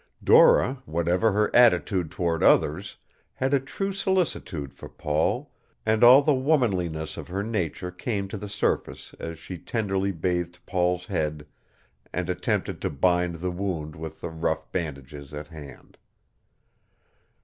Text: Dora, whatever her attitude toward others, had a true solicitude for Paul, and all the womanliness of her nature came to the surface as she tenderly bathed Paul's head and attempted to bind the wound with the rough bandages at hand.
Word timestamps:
Dora, 0.23 0.81
whatever 0.87 1.31
her 1.31 1.55
attitude 1.55 2.09
toward 2.09 2.41
others, 2.41 2.97
had 3.33 3.53
a 3.53 3.59
true 3.59 3.93
solicitude 3.93 4.73
for 4.73 4.89
Paul, 4.89 5.51
and 5.85 6.03
all 6.03 6.23
the 6.23 6.33
womanliness 6.33 7.17
of 7.17 7.27
her 7.27 7.43
nature 7.43 7.91
came 7.91 8.27
to 8.29 8.35
the 8.39 8.49
surface 8.49 9.13
as 9.19 9.37
she 9.37 9.59
tenderly 9.59 10.11
bathed 10.11 10.57
Paul's 10.65 11.05
head 11.05 11.45
and 12.11 12.31
attempted 12.31 12.81
to 12.81 12.89
bind 12.89 13.35
the 13.35 13.51
wound 13.51 13.95
with 13.95 14.21
the 14.21 14.31
rough 14.31 14.71
bandages 14.71 15.35
at 15.35 15.49
hand. 15.49 15.99